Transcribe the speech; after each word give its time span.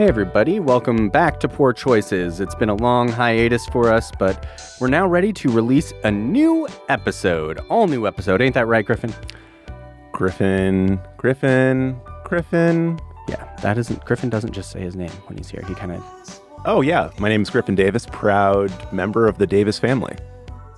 Hey, 0.00 0.08
everybody, 0.08 0.60
welcome 0.60 1.10
back 1.10 1.38
to 1.40 1.46
Poor 1.46 1.74
Choices. 1.74 2.40
It's 2.40 2.54
been 2.54 2.70
a 2.70 2.74
long 2.74 3.06
hiatus 3.06 3.66
for 3.66 3.92
us, 3.92 4.10
but 4.18 4.46
we're 4.80 4.88
now 4.88 5.06
ready 5.06 5.30
to 5.34 5.50
release 5.50 5.92
a 6.04 6.10
new 6.10 6.66
episode. 6.88 7.58
All 7.68 7.86
new 7.86 8.06
episode. 8.06 8.40
Ain't 8.40 8.54
that 8.54 8.66
right, 8.66 8.82
Griffin? 8.82 9.12
Griffin, 10.10 10.98
Griffin, 11.18 12.00
Griffin. 12.24 12.98
Yeah, 13.28 13.54
that 13.56 13.76
isn't. 13.76 14.02
Griffin 14.06 14.30
doesn't 14.30 14.52
just 14.52 14.70
say 14.70 14.80
his 14.80 14.96
name 14.96 15.10
when 15.26 15.36
he's 15.36 15.50
here. 15.50 15.62
He 15.68 15.74
kind 15.74 15.92
of. 15.92 16.40
Oh, 16.64 16.80
yeah. 16.80 17.10
My 17.18 17.28
name 17.28 17.42
is 17.42 17.50
Griffin 17.50 17.74
Davis, 17.74 18.06
proud 18.06 18.72
member 18.94 19.28
of 19.28 19.36
the 19.36 19.46
Davis 19.46 19.78
family. 19.78 20.16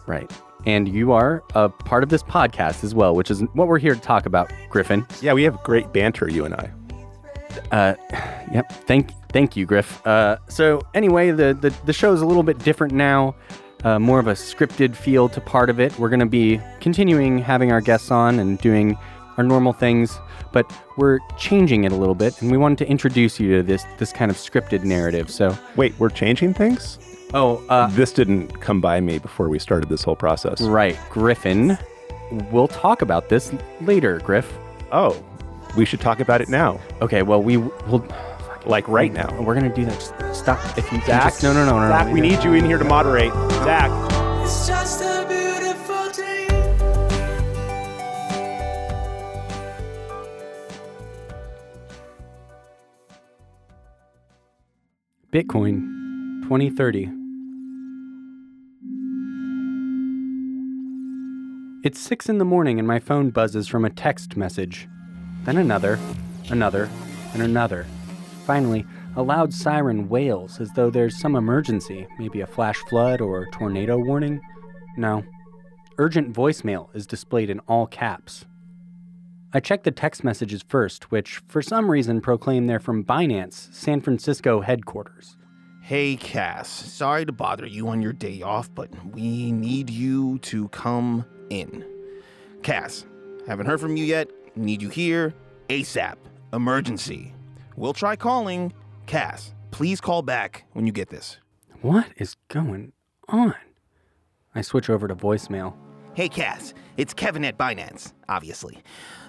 Right. 0.04 0.28
And 0.66 0.88
you 0.88 1.12
are 1.12 1.44
a 1.54 1.68
part 1.68 2.02
of 2.02 2.08
this 2.08 2.24
podcast 2.24 2.82
as 2.82 2.92
well, 2.92 3.14
which 3.14 3.30
is 3.30 3.42
what 3.52 3.68
we're 3.68 3.78
here 3.78 3.94
to 3.94 4.00
talk 4.00 4.26
about, 4.26 4.52
Griffin. 4.68 5.06
Yeah, 5.20 5.32
we 5.32 5.44
have 5.44 5.62
great 5.62 5.92
banter, 5.92 6.28
you 6.28 6.44
and 6.44 6.54
I. 6.56 6.72
Uh, 7.70 7.94
yep. 8.52 8.70
Thank, 8.86 9.10
thank 9.30 9.56
you, 9.56 9.66
Griff. 9.66 10.04
Uh, 10.06 10.36
so 10.48 10.80
anyway, 10.94 11.30
the 11.30 11.54
the 11.54 11.74
the 11.86 11.92
show's 11.92 12.20
a 12.22 12.26
little 12.26 12.42
bit 12.42 12.58
different 12.58 12.92
now. 12.92 13.34
Uh, 13.84 13.98
more 13.98 14.20
of 14.20 14.28
a 14.28 14.32
scripted 14.32 14.94
feel 14.94 15.28
to 15.28 15.40
part 15.40 15.68
of 15.68 15.80
it. 15.80 15.98
We're 15.98 16.08
going 16.08 16.20
to 16.20 16.26
be 16.26 16.60
continuing 16.80 17.38
having 17.38 17.72
our 17.72 17.80
guests 17.80 18.12
on 18.12 18.38
and 18.38 18.56
doing 18.60 18.96
our 19.38 19.42
normal 19.42 19.72
things, 19.72 20.16
but 20.52 20.70
we're 20.96 21.18
changing 21.36 21.82
it 21.84 21.90
a 21.90 21.96
little 21.96 22.14
bit, 22.14 22.40
and 22.42 22.50
we 22.52 22.58
wanted 22.58 22.78
to 22.78 22.86
introduce 22.88 23.40
you 23.40 23.56
to 23.56 23.62
this 23.64 23.84
this 23.98 24.12
kind 24.12 24.30
of 24.30 24.36
scripted 24.36 24.84
narrative. 24.84 25.30
So, 25.30 25.56
Wait, 25.74 25.94
we're 25.98 26.10
changing 26.10 26.54
things? 26.54 26.98
oh, 27.34 27.64
uh, 27.68 27.86
This 27.88 28.12
didn't 28.12 28.60
come 28.60 28.80
by 28.80 29.00
me 29.00 29.18
before 29.18 29.48
we 29.48 29.58
started 29.58 29.88
this 29.88 30.02
whole 30.04 30.16
process. 30.16 30.60
right, 30.60 30.96
Griffin. 31.10 31.76
We'll 32.52 32.68
talk 32.68 33.02
about 33.02 33.28
this 33.30 33.52
later, 33.80 34.18
Griff. 34.20 34.52
Oh, 34.92 35.20
we 35.76 35.84
should 35.84 36.00
talk 36.00 36.20
about 36.20 36.40
it 36.40 36.48
now. 36.48 36.80
Okay. 37.00 37.22
Well, 37.22 37.42
we 37.42 37.56
will. 37.56 38.06
Like 38.64 38.86
right 38.86 39.12
now. 39.12 39.36
We're 39.42 39.54
gonna 39.54 39.74
do 39.74 39.84
that. 39.86 39.98
Just 40.20 40.40
stop. 40.44 40.60
If 40.78 40.84
you 40.92 40.98
can 40.98 41.06
Zach? 41.06 41.22
just- 41.32 41.42
no, 41.42 41.52
no, 41.52 41.64
no, 41.66 41.80
no. 41.80 41.88
Zach, 41.88 42.06
no, 42.06 42.12
we 42.12 42.20
need 42.20 42.44
you 42.44 42.52
in 42.54 42.64
here 42.64 42.78
to 42.78 42.84
moderate. 42.84 43.32
Zach. 43.64 43.90
It's 44.44 44.68
just 44.68 45.00
a 45.02 45.26
beautiful 45.28 46.12
dream. 46.12 46.48
Bitcoin 55.32 56.42
2030. 56.42 57.10
It's 61.84 61.98
six 61.98 62.28
in 62.28 62.38
the 62.38 62.44
morning 62.44 62.78
and 62.78 62.86
my 62.86 62.98
phone 63.00 63.30
buzzes 63.30 63.66
from 63.66 63.84
a 63.84 63.90
text 63.90 64.36
message. 64.36 64.86
Then 65.44 65.56
another, 65.56 65.98
another, 66.50 66.88
and 67.34 67.42
another. 67.42 67.86
Finally, 68.46 68.84
a 69.16 69.22
loud 69.22 69.52
siren 69.52 70.08
wails 70.08 70.60
as 70.60 70.70
though 70.70 70.88
there's 70.88 71.18
some 71.18 71.36
emergency, 71.36 72.06
maybe 72.18 72.40
a 72.40 72.46
flash 72.46 72.78
flood 72.88 73.20
or 73.20 73.46
tornado 73.52 73.98
warning. 73.98 74.40
No. 74.96 75.24
Urgent 75.98 76.32
voicemail 76.32 76.94
is 76.94 77.06
displayed 77.06 77.50
in 77.50 77.58
all 77.60 77.86
caps. 77.86 78.46
I 79.52 79.60
check 79.60 79.82
the 79.82 79.90
text 79.90 80.24
messages 80.24 80.64
first, 80.66 81.10
which 81.10 81.42
for 81.46 81.60
some 81.60 81.90
reason 81.90 82.20
proclaim 82.22 82.66
they're 82.66 82.80
from 82.80 83.04
Binance, 83.04 83.72
San 83.74 84.00
Francisco 84.00 84.62
headquarters. 84.62 85.36
Hey, 85.82 86.16
Cass. 86.16 86.68
Sorry 86.68 87.26
to 87.26 87.32
bother 87.32 87.66
you 87.66 87.88
on 87.88 88.00
your 88.00 88.12
day 88.12 88.40
off, 88.40 88.74
but 88.74 88.88
we 89.12 89.52
need 89.52 89.90
you 89.90 90.38
to 90.38 90.68
come 90.68 91.26
in. 91.50 91.84
Cass, 92.62 93.04
haven't 93.46 93.66
heard 93.66 93.80
from 93.80 93.96
you 93.96 94.04
yet. 94.04 94.30
Need 94.56 94.82
you 94.82 94.88
here 94.88 95.34
ASAP. 95.68 96.16
Emergency. 96.52 97.34
We'll 97.76 97.94
try 97.94 98.16
calling. 98.16 98.72
Cass, 99.06 99.54
please 99.70 100.00
call 100.00 100.22
back 100.22 100.64
when 100.72 100.86
you 100.86 100.92
get 100.92 101.08
this. 101.08 101.38
What 101.80 102.06
is 102.16 102.36
going 102.48 102.92
on? 103.28 103.54
I 104.54 104.60
switch 104.60 104.90
over 104.90 105.08
to 105.08 105.16
voicemail. 105.16 105.74
Hey, 106.14 106.28
Cass. 106.28 106.74
It's 106.98 107.14
Kevin 107.14 107.42
at 107.46 107.56
Binance, 107.56 108.12
obviously. 108.28 108.82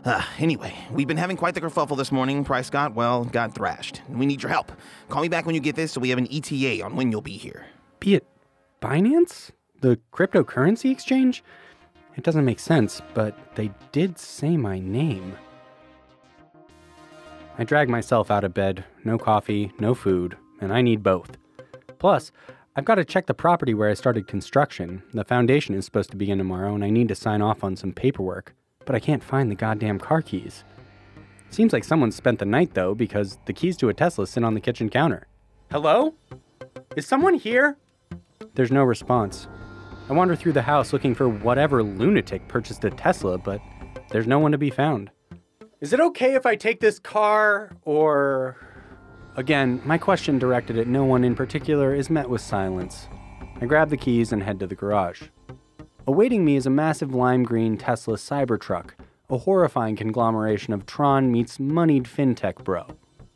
Uh, 0.04 0.22
anyway, 0.38 0.74
we've 0.92 1.08
been 1.08 1.16
having 1.16 1.38
quite 1.38 1.56
the 1.56 1.62
kerfuffle 1.62 1.96
this 1.96 2.12
morning. 2.12 2.44
Price 2.44 2.70
got, 2.70 2.94
well, 2.94 3.24
got 3.24 3.56
thrashed. 3.56 4.02
We 4.10 4.26
need 4.26 4.44
your 4.44 4.52
help. 4.52 4.72
Call 5.08 5.22
me 5.22 5.30
back 5.30 5.46
when 5.46 5.56
you 5.56 5.62
get 5.62 5.78
this 5.78 5.94
so 5.94 6.02
we 6.02 6.10
have 6.10 6.18
an 6.18 6.28
ETA 6.30 6.84
on 6.84 6.98
when 6.98 7.10
you'll 7.10 7.22
be 7.22 7.38
here. 7.38 7.66
Be 8.02 8.16
it 8.16 8.28
Binance? 8.82 9.52
The 9.80 9.98
cryptocurrency 10.12 10.92
exchange? 10.92 11.42
It 12.16 12.24
doesn't 12.24 12.46
make 12.46 12.60
sense, 12.60 13.02
but 13.14 13.38
they 13.56 13.72
did 13.92 14.18
say 14.20 14.56
my 14.56 14.80
name. 14.80 15.36
I 17.58 17.64
drag 17.64 17.90
myself 17.90 18.32
out 18.32 18.44
of 18.44 18.54
bed. 18.54 18.84
No 19.04 19.18
coffee, 19.18 19.72
no 19.80 19.94
food, 19.94 20.38
and 20.60 20.74
I 20.74 20.82
need 20.82 21.04
both. 21.04 21.38
Plus, 22.00 22.32
I've 22.76 22.86
got 22.86 22.96
to 22.96 23.06
check 23.06 23.28
the 23.28 23.34
property 23.34 23.74
where 23.74 23.90
I 23.90 23.94
started 23.94 24.28
construction. 24.28 25.04
The 25.14 25.24
foundation 25.24 25.76
is 25.76 25.86
supposed 25.86 26.10
to 26.12 26.18
begin 26.18 26.40
tomorrow, 26.40 26.74
and 26.74 26.84
I 26.84 26.90
need 26.90 27.08
to 27.10 27.16
sign 27.16 27.42
off 27.42 27.64
on 27.64 27.76
some 27.76 27.94
paperwork. 27.94 28.56
But 28.86 28.96
I 28.96 29.00
can't 29.00 29.24
find 29.24 29.50
the 29.50 29.56
goddamn 29.56 30.00
car 30.00 30.22
keys. 30.22 30.64
Seems 31.52 31.72
like 31.72 31.84
someone 31.84 32.12
spent 32.12 32.40
the 32.40 32.46
night, 32.46 32.74
though, 32.74 32.96
because 32.96 33.38
the 33.46 33.54
keys 33.54 33.78
to 33.78 33.90
a 33.90 33.94
Tesla 33.94 34.26
sit 34.26 34.44
on 34.44 34.56
the 34.56 34.60
kitchen 34.60 34.90
counter. 34.90 35.28
Hello? 35.72 36.16
Is 36.96 37.06
someone 37.06 37.36
here? 37.36 37.78
There's 38.56 38.72
no 38.72 38.84
response. 38.84 39.48
I 40.10 40.14
wander 40.14 40.36
through 40.36 40.54
the 40.54 40.62
house 40.62 40.92
looking 40.92 41.16
for 41.16 41.30
whatever 41.30 41.82
lunatic 41.82 42.48
purchased 42.48 42.84
a 42.84 42.90
Tesla, 42.90 43.38
but 43.38 43.62
there's 44.10 44.28
no 44.28 44.38
one 44.38 44.52
to 44.52 44.58
be 44.58 44.70
found. 44.70 45.10
Is 45.80 45.94
it 45.94 46.00
okay 46.00 46.36
if 46.36 46.46
I 46.46 46.56
take 46.56 46.80
this 46.80 47.00
car, 47.00 47.72
or. 47.84 48.58
Again, 49.36 49.82
my 49.86 49.98
question 49.98 50.38
directed 50.38 50.78
at 50.78 50.88
no 50.88 51.06
one 51.06 51.24
in 51.24 51.36
particular 51.36 51.96
is 51.96 52.10
met 52.10 52.30
with 52.30 52.42
silence. 52.42 53.08
I 53.62 53.66
grab 53.66 53.90
the 53.90 53.98
keys 53.98 54.32
and 54.32 54.44
head 54.44 54.60
to 54.60 54.68
the 54.68 54.76
garage. 54.76 55.24
Awaiting 56.06 56.44
me 56.44 56.58
is 56.58 56.66
a 56.66 56.70
massive 56.70 57.16
lime 57.16 57.44
green 57.44 57.78
Tesla 57.78 58.18
Cybertruck, 58.18 58.92
a 59.30 59.38
horrifying 59.38 59.96
conglomeration 59.96 60.74
of 60.74 60.86
Tron 60.86 61.32
meets 61.32 61.60
moneyed 61.60 62.04
fintech 62.04 62.64
bro. 62.64 62.86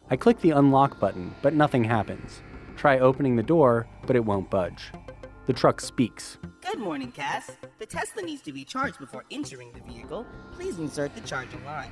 I 0.10 0.18
click 0.18 0.42
the 0.42 0.52
unlock 0.52 1.00
button, 1.00 1.34
but 1.42 1.54
nothing 1.54 1.86
happens. 1.86 2.42
Try 2.76 3.00
opening 3.00 3.38
the 3.38 3.44
door, 3.44 3.88
but 4.06 4.16
it 4.16 4.26
won't 4.26 4.50
budge. 4.50 4.92
The 5.48 5.54
truck 5.54 5.80
speaks. 5.80 6.38
Good 6.62 6.78
morning, 6.78 7.10
Cass. 7.10 7.52
The 7.80 7.86
Tesla 7.86 8.22
needs 8.22 8.42
to 8.42 8.52
be 8.52 8.66
charged 8.66 9.00
before 9.00 9.24
entering 9.32 9.72
the 9.72 9.80
vehicle. 9.80 10.26
Please 10.52 10.78
insert 10.78 11.16
the 11.16 11.22
charging 11.22 11.64
line. 11.64 11.92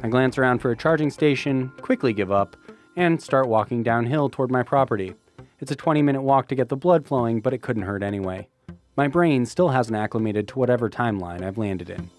I 0.00 0.08
glance 0.08 0.38
around 0.38 0.60
for 0.60 0.70
a 0.70 0.76
charging 0.76 1.10
station, 1.10 1.72
quickly 1.80 2.12
give 2.12 2.30
up, 2.30 2.56
and 2.96 3.20
start 3.20 3.48
walking 3.48 3.82
downhill 3.82 4.30
toward 4.30 4.52
my 4.52 4.62
property. 4.62 5.16
It's 5.58 5.72
a 5.72 5.76
20 5.76 6.02
minute 6.02 6.22
walk 6.22 6.46
to 6.48 6.54
get 6.54 6.68
the 6.68 6.76
blood 6.76 7.04
flowing, 7.04 7.40
but 7.40 7.52
it 7.52 7.62
couldn't 7.62 7.82
hurt 7.82 8.04
anyway. 8.04 8.46
My 8.94 9.08
brain 9.08 9.44
still 9.44 9.70
hasn't 9.70 9.96
acclimated 9.96 10.46
to 10.48 10.60
whatever 10.60 10.88
timeline 10.88 11.42
I've 11.42 11.58
landed 11.58 11.90
in. 11.90 12.10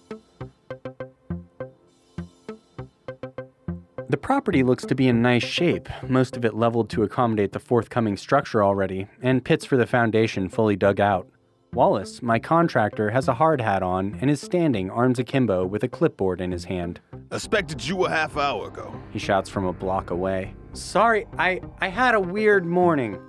The 4.14 4.18
property 4.18 4.62
looks 4.62 4.84
to 4.84 4.94
be 4.94 5.08
in 5.08 5.22
nice 5.22 5.42
shape, 5.42 5.88
most 6.08 6.36
of 6.36 6.44
it 6.44 6.54
leveled 6.54 6.88
to 6.90 7.02
accommodate 7.02 7.50
the 7.50 7.58
forthcoming 7.58 8.16
structure 8.16 8.62
already, 8.62 9.08
and 9.20 9.44
pits 9.44 9.64
for 9.64 9.76
the 9.76 9.88
foundation 9.88 10.48
fully 10.48 10.76
dug 10.76 11.00
out. 11.00 11.26
Wallace, 11.72 12.22
my 12.22 12.38
contractor, 12.38 13.10
has 13.10 13.26
a 13.26 13.34
hard 13.34 13.60
hat 13.60 13.82
on 13.82 14.16
and 14.20 14.30
is 14.30 14.40
standing 14.40 14.88
arms 14.88 15.18
akimbo 15.18 15.66
with 15.66 15.82
a 15.82 15.88
clipboard 15.88 16.40
in 16.40 16.52
his 16.52 16.66
hand. 16.66 17.00
Expected 17.32 17.84
you 17.84 18.04
a 18.04 18.08
half 18.08 18.36
hour 18.36 18.68
ago. 18.68 18.94
He 19.10 19.18
shouts 19.18 19.50
from 19.50 19.64
a 19.64 19.72
block 19.72 20.10
away. 20.10 20.54
Sorry, 20.74 21.26
I, 21.36 21.60
I 21.80 21.88
had 21.88 22.14
a 22.14 22.20
weird 22.20 22.64
morning. 22.64 23.20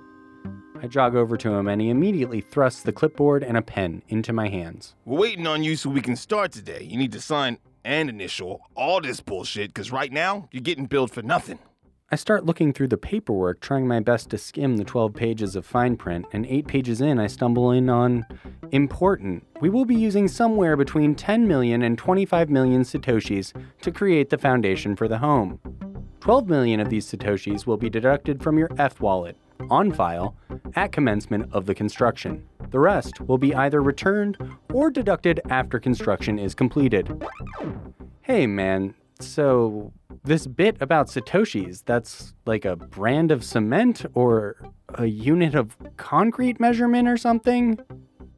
I 0.80 0.86
jog 0.86 1.16
over 1.16 1.36
to 1.36 1.52
him 1.52 1.66
and 1.66 1.80
he 1.80 1.90
immediately 1.90 2.40
thrusts 2.40 2.82
the 2.82 2.92
clipboard 2.92 3.42
and 3.42 3.56
a 3.56 3.62
pen 3.62 4.04
into 4.06 4.32
my 4.32 4.48
hands. 4.48 4.94
We're 5.04 5.18
waiting 5.18 5.48
on 5.48 5.64
you 5.64 5.74
so 5.74 5.90
we 5.90 6.00
can 6.00 6.14
start 6.14 6.52
today. 6.52 6.86
You 6.88 6.96
need 6.96 7.10
to 7.10 7.20
sign 7.20 7.58
and 7.86 8.10
initial 8.10 8.60
all 8.74 9.00
this 9.00 9.20
bullshit, 9.20 9.68
because 9.68 9.92
right 9.92 10.12
now, 10.12 10.48
you're 10.50 10.60
getting 10.60 10.86
billed 10.86 11.12
for 11.12 11.22
nothing. 11.22 11.58
I 12.08 12.14
start 12.16 12.44
looking 12.44 12.72
through 12.72 12.88
the 12.88 12.96
paperwork, 12.96 13.60
trying 13.60 13.88
my 13.88 13.98
best 13.98 14.30
to 14.30 14.38
skim 14.38 14.76
the 14.76 14.84
12 14.84 15.12
pages 15.14 15.56
of 15.56 15.66
fine 15.66 15.96
print, 15.96 16.26
and 16.32 16.46
eight 16.46 16.68
pages 16.68 17.00
in, 17.00 17.18
I 17.18 17.26
stumble 17.26 17.72
in 17.72 17.88
on 17.88 18.26
important. 18.70 19.44
We 19.60 19.70
will 19.70 19.84
be 19.84 19.96
using 19.96 20.28
somewhere 20.28 20.76
between 20.76 21.16
10 21.16 21.48
million 21.48 21.82
and 21.82 21.98
25 21.98 22.48
million 22.48 22.82
Satoshis 22.82 23.52
to 23.82 23.90
create 23.90 24.30
the 24.30 24.38
foundation 24.38 24.94
for 24.94 25.08
the 25.08 25.18
home. 25.18 25.58
12 26.20 26.48
million 26.48 26.78
of 26.78 26.90
these 26.90 27.10
Satoshis 27.10 27.66
will 27.66 27.76
be 27.76 27.90
deducted 27.90 28.40
from 28.40 28.56
your 28.56 28.70
F 28.78 29.00
wallet, 29.00 29.36
on 29.70 29.92
file, 29.92 30.36
at 30.74 30.92
commencement 30.92 31.52
of 31.52 31.66
the 31.66 31.74
construction. 31.74 32.46
The 32.70 32.78
rest 32.78 33.20
will 33.20 33.38
be 33.38 33.54
either 33.54 33.82
returned 33.82 34.36
or 34.72 34.90
deducted 34.90 35.40
after 35.48 35.78
construction 35.78 36.38
is 36.38 36.54
completed. 36.54 37.24
Hey 38.22 38.46
man, 38.46 38.94
so 39.20 39.92
this 40.24 40.46
bit 40.46 40.76
about 40.80 41.08
Satoshis, 41.08 41.82
that's 41.84 42.34
like 42.44 42.64
a 42.64 42.76
brand 42.76 43.30
of 43.30 43.44
cement 43.44 44.04
or 44.14 44.56
a 44.94 45.06
unit 45.06 45.54
of 45.54 45.76
concrete 45.96 46.58
measurement 46.58 47.08
or 47.08 47.16
something? 47.16 47.78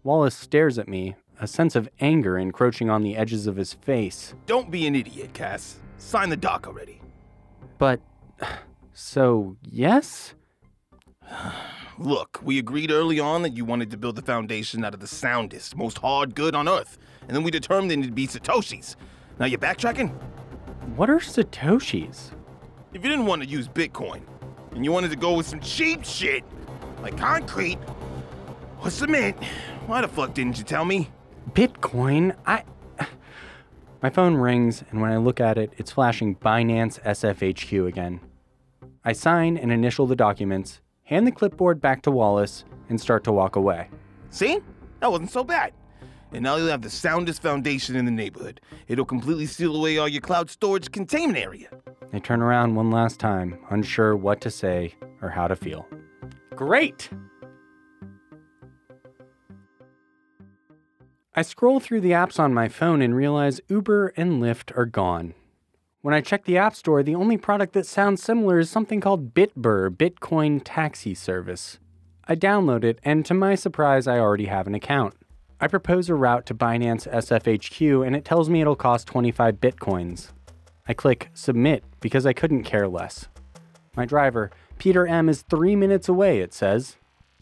Wallace 0.02 0.34
stares 0.34 0.78
at 0.78 0.88
me, 0.88 1.16
a 1.40 1.46
sense 1.46 1.74
of 1.74 1.88
anger 2.00 2.38
encroaching 2.38 2.90
on 2.90 3.02
the 3.02 3.16
edges 3.16 3.46
of 3.46 3.56
his 3.56 3.72
face. 3.72 4.34
Don't 4.46 4.70
be 4.70 4.86
an 4.86 4.94
idiot, 4.94 5.32
Cass. 5.32 5.76
Sign 5.98 6.28
the 6.28 6.36
doc 6.36 6.66
already. 6.66 7.00
But 7.78 8.00
So, 9.00 9.56
yes? 9.62 10.34
Look, 12.00 12.38
we 12.44 12.60
agreed 12.60 12.92
early 12.92 13.18
on 13.18 13.42
that 13.42 13.56
you 13.56 13.64
wanted 13.64 13.90
to 13.90 13.96
build 13.96 14.14
the 14.14 14.22
foundation 14.22 14.84
out 14.84 14.94
of 14.94 15.00
the 15.00 15.08
soundest, 15.08 15.74
most 15.76 15.98
hard 15.98 16.36
good 16.36 16.54
on 16.54 16.68
Earth, 16.68 16.96
and 17.26 17.36
then 17.36 17.42
we 17.42 17.50
determined 17.50 17.90
it'd 17.90 18.14
be 18.14 18.28
Satoshi's. 18.28 18.94
Now 19.40 19.46
you're 19.46 19.58
backtracking? 19.58 20.10
What 20.94 21.10
are 21.10 21.18
Satoshis? 21.18 22.30
If 22.92 23.02
you 23.02 23.10
didn't 23.10 23.26
want 23.26 23.42
to 23.42 23.48
use 23.48 23.66
Bitcoin, 23.66 24.20
and 24.70 24.84
you 24.84 24.92
wanted 24.92 25.10
to 25.10 25.16
go 25.16 25.34
with 25.34 25.46
some 25.46 25.58
cheap 25.58 26.04
shit, 26.04 26.44
like 27.02 27.18
concrete 27.18 27.78
or 28.80 28.90
cement, 28.90 29.36
why 29.86 30.00
the 30.00 30.08
fuck 30.08 30.34
didn't 30.34 30.56
you 30.56 30.64
tell 30.64 30.84
me? 30.84 31.10
Bitcoin? 31.50 32.36
I. 32.46 32.62
My 34.00 34.10
phone 34.10 34.34
rings, 34.36 34.84
and 34.90 35.00
when 35.00 35.10
I 35.10 35.16
look 35.16 35.40
at 35.40 35.58
it, 35.58 35.72
it's 35.76 35.90
flashing 35.90 36.36
Binance 36.36 37.02
SFHQ 37.02 37.88
again. 37.88 38.20
I 39.04 39.12
sign 39.12 39.56
and 39.56 39.72
initial 39.72 40.06
the 40.06 40.14
documents, 40.14 40.80
hand 41.08 41.26
the 41.26 41.32
clipboard 41.32 41.80
back 41.80 42.02
to 42.02 42.10
Wallace, 42.10 42.66
and 42.90 43.00
start 43.00 43.24
to 43.24 43.32
walk 43.32 43.56
away. 43.56 43.88
See? 44.28 44.60
That 45.00 45.10
wasn't 45.10 45.30
so 45.30 45.42
bad. 45.42 45.72
And 46.32 46.42
now 46.42 46.56
you'll 46.56 46.68
have 46.68 46.82
the 46.82 46.90
soundest 46.90 47.40
foundation 47.40 47.96
in 47.96 48.04
the 48.04 48.10
neighborhood. 48.10 48.60
It'll 48.88 49.06
completely 49.06 49.46
seal 49.46 49.74
away 49.74 49.96
all 49.96 50.06
your 50.06 50.20
cloud 50.20 50.50
storage 50.50 50.92
containment 50.92 51.38
area. 51.38 51.70
I 52.12 52.18
turn 52.18 52.42
around 52.42 52.74
one 52.74 52.90
last 52.90 53.18
time, 53.18 53.58
unsure 53.70 54.16
what 54.16 54.42
to 54.42 54.50
say 54.50 54.96
or 55.22 55.30
how 55.30 55.48
to 55.48 55.56
feel. 55.56 55.86
Great! 56.54 57.08
I 61.34 61.40
scroll 61.40 61.80
through 61.80 62.02
the 62.02 62.10
apps 62.10 62.38
on 62.38 62.52
my 62.52 62.68
phone 62.68 63.00
and 63.00 63.16
realize 63.16 63.62
Uber 63.68 64.12
and 64.14 64.42
Lyft 64.42 64.76
are 64.76 64.86
gone. 64.86 65.32
When 66.08 66.14
I 66.14 66.22
check 66.22 66.46
the 66.46 66.56
App 66.56 66.74
Store, 66.74 67.02
the 67.02 67.14
only 67.14 67.36
product 67.36 67.74
that 67.74 67.84
sounds 67.84 68.22
similar 68.22 68.58
is 68.58 68.70
something 68.70 68.98
called 68.98 69.34
Bitbur, 69.34 69.90
Bitcoin 69.90 70.62
Taxi 70.64 71.14
Service. 71.14 71.78
I 72.26 72.34
download 72.34 72.82
it, 72.82 72.98
and 73.04 73.26
to 73.26 73.34
my 73.34 73.54
surprise, 73.54 74.06
I 74.06 74.18
already 74.18 74.46
have 74.46 74.66
an 74.66 74.74
account. 74.74 75.12
I 75.60 75.66
propose 75.66 76.08
a 76.08 76.14
route 76.14 76.46
to 76.46 76.54
Binance 76.54 77.06
SFHQ, 77.12 78.06
and 78.06 78.16
it 78.16 78.24
tells 78.24 78.48
me 78.48 78.62
it'll 78.62 78.74
cost 78.74 79.06
25 79.06 79.56
Bitcoins. 79.56 80.30
I 80.86 80.94
click 80.94 81.28
Submit 81.34 81.84
because 82.00 82.24
I 82.24 82.32
couldn't 82.32 82.64
care 82.64 82.88
less. 82.88 83.28
My 83.94 84.06
driver, 84.06 84.50
Peter 84.78 85.06
M., 85.06 85.28
is 85.28 85.42
three 85.42 85.76
minutes 85.76 86.08
away, 86.08 86.40
it 86.40 86.54
says. 86.54 86.96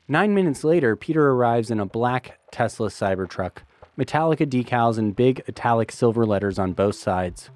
Nine 0.08 0.34
minutes 0.34 0.64
later, 0.64 0.96
Peter 0.96 1.30
arrives 1.30 1.70
in 1.70 1.78
a 1.78 1.86
black 1.86 2.40
Tesla 2.50 2.88
Cybertruck, 2.88 3.58
Metallica 3.96 4.44
decals 4.44 4.98
and 4.98 5.14
big 5.14 5.40
italic 5.46 5.92
silver 5.92 6.26
letters 6.26 6.58
on 6.58 6.72
both 6.72 6.96
sides. 6.96 7.50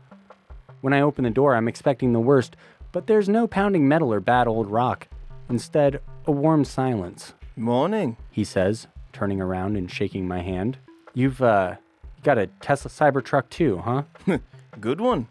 When 0.80 0.92
I 0.92 1.00
open 1.00 1.24
the 1.24 1.30
door, 1.30 1.54
I'm 1.54 1.68
expecting 1.68 2.12
the 2.12 2.20
worst, 2.20 2.56
but 2.92 3.06
there's 3.06 3.28
no 3.28 3.46
pounding 3.46 3.86
metal 3.88 4.12
or 4.12 4.20
bad 4.20 4.46
old 4.48 4.68
rock. 4.70 5.08
Instead, 5.48 6.00
a 6.26 6.32
warm 6.32 6.64
silence, 6.64 7.34
Morning. 7.56 8.16
he 8.30 8.44
says, 8.44 8.86
turning 9.12 9.40
around 9.40 9.76
and 9.76 9.90
shaking 9.90 10.26
my 10.28 10.40
hand. 10.40 10.78
You've, 11.12 11.42
uh, 11.42 11.76
got 12.22 12.38
a 12.38 12.46
Tesla 12.46 12.90
Cybertruck 12.90 13.48
too, 13.50 13.78
huh? 13.78 14.02
Good 14.80 15.00
one. 15.00 15.26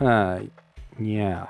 Uh, 0.00 0.40
yeah. 0.98 1.46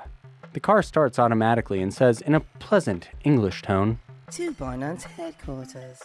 The 0.53 0.59
car 0.59 0.83
starts 0.83 1.17
automatically 1.17 1.81
and 1.81 1.93
says 1.93 2.21
in 2.21 2.35
a 2.35 2.39
pleasant 2.39 3.09
English 3.23 3.61
tone. 3.63 3.99
To 4.31 4.51
Binance 4.53 5.03
headquarters. 5.03 5.99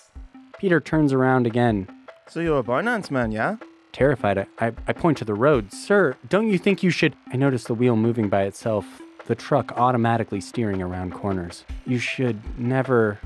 Peter 0.58 0.80
turns 0.80 1.12
around 1.12 1.46
again. 1.46 1.88
So 2.28 2.40
you're 2.40 2.58
a 2.58 2.62
Binance 2.62 3.10
man, 3.10 3.30
yeah? 3.32 3.56
Terrified, 3.92 4.38
I, 4.38 4.46
I, 4.58 4.72
I 4.86 4.92
point 4.92 5.18
to 5.18 5.24
the 5.24 5.34
road. 5.34 5.72
Sir, 5.72 6.16
don't 6.28 6.48
you 6.48 6.58
think 6.58 6.82
you 6.82 6.90
should? 6.90 7.14
I 7.32 7.36
notice 7.36 7.64
the 7.64 7.74
wheel 7.74 7.96
moving 7.96 8.28
by 8.28 8.42
itself, 8.42 8.86
the 9.26 9.34
truck 9.34 9.72
automatically 9.76 10.40
steering 10.40 10.82
around 10.82 11.12
corners. 11.12 11.64
You 11.86 11.98
should 11.98 12.40
never. 12.58 13.18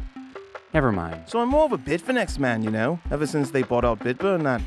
Never 0.75 0.91
mind. 0.91 1.25
So 1.27 1.39
I'm 1.41 1.51
more 1.51 1.67
of 1.67 1.73
a 1.73 1.79
Bitfinex 1.79 2.39
man, 2.39 2.63
you 2.63 2.71
know, 2.71 2.99
ever 3.11 3.27
since 3.27 3.51
they 3.51 3.63
bought 3.63 3.85
out 3.85 3.99
Bitburn 3.99 4.37
and 4.37 4.47
that. 4.47 4.63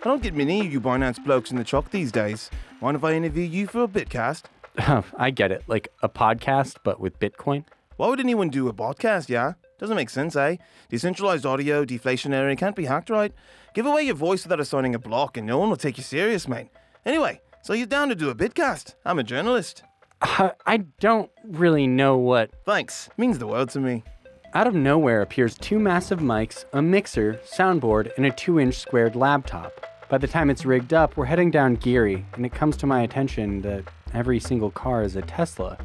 I 0.00 0.04
don't 0.04 0.22
get 0.22 0.32
many 0.32 0.60
of 0.60 0.72
you 0.72 0.80
Binance 0.80 1.22
blokes 1.22 1.50
in 1.50 1.56
the 1.56 1.64
truck 1.64 1.90
these 1.90 2.12
days. 2.12 2.48
Mind 2.80 2.96
if 2.96 3.02
I 3.02 3.14
interview 3.14 3.42
you 3.42 3.66
for 3.66 3.82
a 3.82 3.88
Bitcast? 3.88 4.44
I 5.18 5.30
get 5.30 5.50
it. 5.50 5.64
Like 5.66 5.88
a 6.00 6.08
podcast, 6.08 6.76
but 6.84 7.00
with 7.00 7.18
Bitcoin? 7.18 7.64
Why 7.96 8.08
would 8.08 8.20
anyone 8.20 8.48
do 8.48 8.68
a 8.68 8.72
podcast, 8.72 9.28
yeah? 9.28 9.54
Doesn't 9.78 9.96
make 9.96 10.10
sense, 10.10 10.34
eh? 10.34 10.56
Decentralized 10.88 11.46
audio, 11.46 11.84
deflationary, 11.84 12.58
can't 12.58 12.76
be 12.76 12.86
hacked 12.86 13.10
right. 13.10 13.32
Give 13.74 13.86
away 13.86 14.02
your 14.02 14.16
voice 14.16 14.42
without 14.42 14.60
assigning 14.60 14.94
a 14.94 14.98
block 14.98 15.36
and 15.36 15.46
no 15.46 15.58
one 15.58 15.70
will 15.70 15.76
take 15.76 15.98
you 15.98 16.04
serious, 16.04 16.48
mate. 16.48 16.68
Anyway, 17.06 17.40
so 17.62 17.72
you're 17.72 17.86
down 17.86 18.08
to 18.08 18.14
do 18.14 18.30
a 18.30 18.34
Bitcast. 18.34 18.94
I'm 19.04 19.18
a 19.18 19.24
journalist. 19.24 19.84
Uh, 20.20 20.50
I 20.66 20.78
don't 20.98 21.30
really 21.44 21.86
know 21.86 22.16
what. 22.16 22.50
Thanks. 22.64 23.08
Means 23.16 23.38
the 23.38 23.46
world 23.46 23.70
to 23.70 23.80
me. 23.80 24.02
Out 24.54 24.66
of 24.66 24.74
nowhere 24.74 25.22
appears 25.22 25.54
two 25.56 25.78
massive 25.78 26.20
mics, 26.20 26.64
a 26.72 26.82
mixer, 26.82 27.40
soundboard, 27.44 28.10
and 28.16 28.26
a 28.26 28.30
2 28.30 28.58
inch 28.58 28.74
squared 28.74 29.14
laptop. 29.14 29.86
By 30.08 30.18
the 30.18 30.26
time 30.26 30.48
it's 30.48 30.64
rigged 30.64 30.94
up, 30.94 31.16
we're 31.16 31.26
heading 31.26 31.50
down 31.50 31.76
Geary, 31.76 32.24
and 32.32 32.46
it 32.46 32.52
comes 32.52 32.76
to 32.78 32.86
my 32.86 33.02
attention 33.02 33.60
that 33.62 33.84
every 34.14 34.40
single 34.40 34.70
car 34.70 35.02
is 35.02 35.16
a 35.16 35.22
Tesla. 35.22 35.76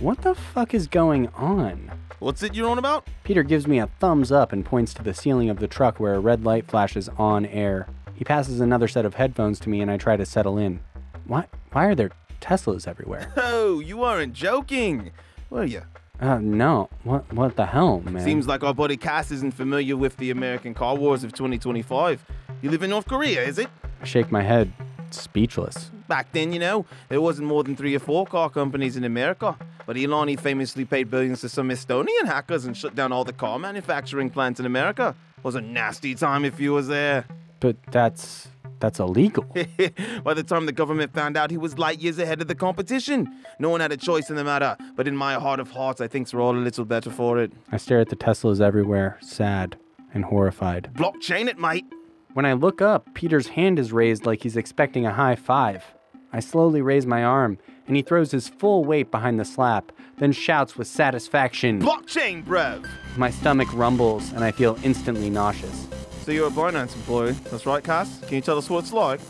What 0.00 0.22
the 0.22 0.34
fuck 0.34 0.72
is 0.72 0.86
going 0.86 1.28
on? 1.28 1.90
What's 2.20 2.42
it 2.42 2.54
you're 2.54 2.70
on 2.70 2.78
about? 2.78 3.06
Peter 3.22 3.42
gives 3.42 3.66
me 3.66 3.78
a 3.78 3.86
thumbs 4.00 4.32
up 4.32 4.50
and 4.50 4.64
points 4.64 4.94
to 4.94 5.02
the 5.02 5.12
ceiling 5.12 5.50
of 5.50 5.58
the 5.58 5.68
truck 5.68 6.00
where 6.00 6.14
a 6.14 6.20
red 6.20 6.42
light 6.42 6.66
flashes 6.66 7.10
on 7.18 7.44
air. 7.44 7.86
He 8.14 8.24
passes 8.24 8.60
another 8.60 8.88
set 8.88 9.04
of 9.04 9.14
headphones 9.14 9.60
to 9.60 9.68
me, 9.68 9.82
and 9.82 9.90
I 9.90 9.98
try 9.98 10.16
to 10.16 10.24
settle 10.24 10.56
in. 10.56 10.80
Why, 11.26 11.48
why 11.72 11.84
are 11.84 11.94
there 11.94 12.12
Teslas 12.40 12.88
everywhere? 12.88 13.30
Oh, 13.36 13.78
you 13.80 14.02
aren't 14.02 14.32
joking. 14.32 15.10
Were 15.50 15.64
you? 15.64 15.82
Uh, 16.18 16.38
no. 16.38 16.88
What, 17.04 17.30
what 17.30 17.56
the 17.56 17.66
hell, 17.66 18.00
man? 18.00 18.24
Seems 18.24 18.46
like 18.46 18.64
our 18.64 18.72
buddy 18.72 18.96
Cass 18.96 19.30
isn't 19.30 19.52
familiar 19.52 19.98
with 19.98 20.16
the 20.16 20.30
American 20.30 20.72
car 20.72 20.96
wars 20.96 21.24
of 21.24 21.34
2025. 21.34 22.24
You 22.62 22.70
live 22.70 22.82
in 22.82 22.88
North 22.88 23.06
Korea, 23.06 23.42
is 23.42 23.58
it? 23.58 23.68
I 24.00 24.06
shake 24.06 24.32
my 24.32 24.42
head, 24.42 24.72
speechless. 25.10 25.90
Back 26.08 26.32
then, 26.32 26.54
you 26.54 26.58
know, 26.58 26.86
there 27.10 27.20
wasn't 27.20 27.48
more 27.48 27.62
than 27.62 27.76
three 27.76 27.94
or 27.94 28.00
four 28.00 28.26
car 28.26 28.48
companies 28.48 28.96
in 28.96 29.04
America. 29.04 29.56
But 29.90 29.98
Elon 29.98 30.28
he 30.28 30.36
famously 30.36 30.84
paid 30.84 31.10
billions 31.10 31.40
to 31.40 31.48
some 31.48 31.68
Estonian 31.68 32.24
hackers 32.24 32.64
and 32.64 32.76
shut 32.76 32.94
down 32.94 33.10
all 33.10 33.24
the 33.24 33.32
car 33.32 33.58
manufacturing 33.58 34.30
plants 34.30 34.60
in 34.60 34.66
America. 34.66 35.16
Was 35.42 35.56
a 35.56 35.60
nasty 35.60 36.14
time 36.14 36.44
if 36.44 36.60
you 36.60 36.72
was 36.72 36.86
there. 36.86 37.24
But 37.58 37.76
that's 37.90 38.46
that's 38.78 39.00
illegal. 39.00 39.42
By 40.22 40.34
the 40.34 40.44
time 40.44 40.66
the 40.66 40.72
government 40.72 41.12
found 41.12 41.36
out, 41.36 41.50
he 41.50 41.56
was 41.56 41.76
light 41.76 41.98
years 41.98 42.20
ahead 42.20 42.40
of 42.40 42.46
the 42.46 42.54
competition. 42.54 43.34
No 43.58 43.68
one 43.68 43.80
had 43.80 43.90
a 43.90 43.96
choice 43.96 44.30
in 44.30 44.36
the 44.36 44.44
matter, 44.44 44.76
but 44.94 45.08
in 45.08 45.16
my 45.16 45.34
heart 45.34 45.58
of 45.58 45.72
hearts, 45.72 46.00
I 46.00 46.06
think 46.06 46.32
we're 46.32 46.40
all 46.40 46.56
a 46.56 46.56
little 46.56 46.84
better 46.84 47.10
for 47.10 47.40
it. 47.40 47.50
I 47.72 47.76
stare 47.76 47.98
at 47.98 48.10
the 48.10 48.16
Teslas 48.16 48.60
everywhere, 48.60 49.18
sad 49.20 49.76
and 50.14 50.24
horrified. 50.24 50.90
Blockchain 50.94 51.48
it, 51.48 51.58
mate. 51.58 51.86
When 52.34 52.46
I 52.46 52.52
look 52.52 52.80
up, 52.80 53.12
Peter's 53.14 53.48
hand 53.48 53.80
is 53.80 53.92
raised 53.92 54.24
like 54.24 54.44
he's 54.44 54.56
expecting 54.56 55.04
a 55.04 55.12
high 55.12 55.34
five. 55.34 55.84
I 56.32 56.40
slowly 56.40 56.80
raise 56.82 57.06
my 57.06 57.24
arm, 57.24 57.58
and 57.86 57.96
he 57.96 58.02
throws 58.02 58.30
his 58.30 58.48
full 58.48 58.84
weight 58.84 59.10
behind 59.10 59.40
the 59.40 59.44
slap, 59.44 59.90
then 60.18 60.32
shouts 60.32 60.76
with 60.76 60.86
satisfaction. 60.86 61.80
Blockchain, 61.82 62.44
bruv. 62.44 62.86
My 63.16 63.30
stomach 63.30 63.68
rumbles, 63.72 64.32
and 64.32 64.44
I 64.44 64.52
feel 64.52 64.78
instantly 64.82 65.30
nauseous. 65.30 65.88
So 66.22 66.32
you're 66.32 66.48
a 66.48 66.50
Binance 66.50 66.94
employee, 66.94 67.32
that's 67.50 67.66
right, 67.66 67.82
Cass? 67.82 68.20
Can 68.20 68.36
you 68.36 68.40
tell 68.40 68.58
us 68.58 68.70
what 68.70 68.80
it's 68.80 68.92
like? 68.92 69.20